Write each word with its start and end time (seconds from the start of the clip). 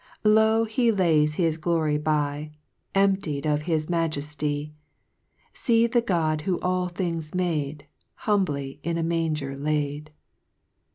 2 0.23 0.29
Lo! 0.31 0.63
he 0.65 0.91
lays 0.91 1.35
his 1.35 1.57
glory 1.57 1.95
by, 1.99 2.49
Emptied 2.95 3.45
of 3.45 3.61
his 3.69 3.85
Majefty; 3.85 4.71
See 5.53 5.85
the 5.85 6.01
God 6.01 6.41
who 6.41 6.59
all 6.61 6.87
things 6.87 7.35
made, 7.35 7.85
Humbly 8.25 8.79
in 8.81 8.97
a 8.97 9.03
manger 9.03 9.55
laid. 9.55 10.09